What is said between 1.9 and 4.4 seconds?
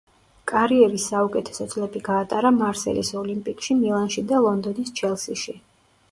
გაატარა მარსელის „ოლიმპიკში“, „მილანში“ და